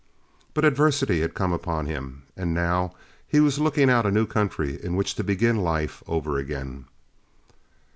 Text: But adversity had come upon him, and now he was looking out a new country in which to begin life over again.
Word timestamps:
But 0.55 0.65
adversity 0.65 1.21
had 1.21 1.35
come 1.35 1.53
upon 1.53 1.85
him, 1.85 2.23
and 2.35 2.55
now 2.55 2.95
he 3.27 3.39
was 3.39 3.59
looking 3.59 3.87
out 3.87 4.03
a 4.03 4.09
new 4.09 4.25
country 4.25 4.83
in 4.83 4.95
which 4.95 5.13
to 5.13 5.23
begin 5.23 5.57
life 5.57 6.01
over 6.07 6.39
again. 6.39 6.85